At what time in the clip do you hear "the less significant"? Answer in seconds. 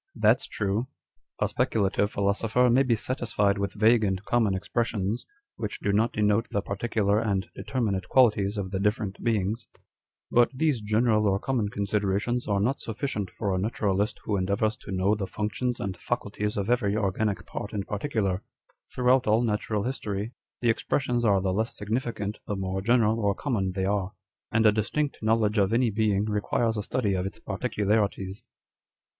21.41-22.39